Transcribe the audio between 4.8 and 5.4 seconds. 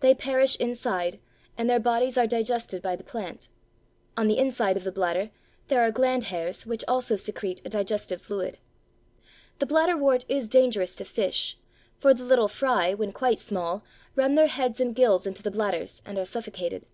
the bladder